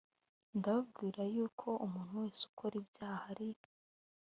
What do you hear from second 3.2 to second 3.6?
ari